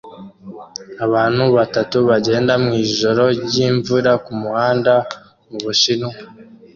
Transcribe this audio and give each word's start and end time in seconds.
Abantu 1.05 1.43
batatu 1.57 1.97
bagenda 2.09 2.53
mwijoro 2.63 3.23
ryimvura 3.43 4.11
kumuhanda 4.25 4.93
mubushinwa 5.49 6.13